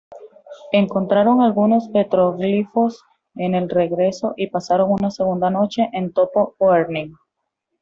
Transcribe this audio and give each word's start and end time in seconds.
Encontraron 0.71 1.41
algunos 1.41 1.87
petroglifos 1.89 3.03
en 3.35 3.53
el 3.53 3.69
regreso 3.69 4.33
y 4.35 4.47
pasaron 4.47 4.89
una 4.93 5.11
segunda 5.11 5.51
noche 5.51 5.89
en 5.93 6.11
Topo 6.11 6.55
Goering. 6.57 7.15